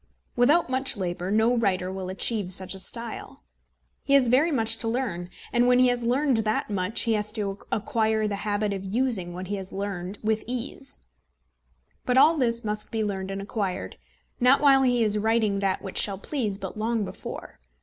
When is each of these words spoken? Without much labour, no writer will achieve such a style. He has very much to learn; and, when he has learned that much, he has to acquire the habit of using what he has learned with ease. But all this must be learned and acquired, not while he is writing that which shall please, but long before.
Without 0.35 0.67
much 0.67 0.97
labour, 0.97 1.29
no 1.29 1.55
writer 1.55 1.91
will 1.91 2.09
achieve 2.09 2.51
such 2.51 2.73
a 2.73 2.79
style. 2.79 3.37
He 4.01 4.13
has 4.15 4.29
very 4.29 4.49
much 4.49 4.77
to 4.79 4.87
learn; 4.87 5.29
and, 5.53 5.67
when 5.67 5.77
he 5.77 5.89
has 5.89 6.01
learned 6.03 6.37
that 6.37 6.71
much, 6.71 7.01
he 7.01 7.13
has 7.13 7.31
to 7.33 7.59
acquire 7.71 8.27
the 8.27 8.37
habit 8.37 8.73
of 8.73 8.83
using 8.83 9.31
what 9.31 9.45
he 9.45 9.57
has 9.57 9.71
learned 9.71 10.17
with 10.23 10.43
ease. 10.47 10.97
But 12.03 12.17
all 12.17 12.35
this 12.37 12.63
must 12.65 12.89
be 12.89 13.03
learned 13.03 13.29
and 13.29 13.43
acquired, 13.43 13.97
not 14.39 14.59
while 14.59 14.81
he 14.81 15.03
is 15.03 15.19
writing 15.19 15.59
that 15.59 15.83
which 15.83 15.99
shall 15.99 16.17
please, 16.17 16.57
but 16.57 16.79
long 16.79 17.05
before. 17.05 17.59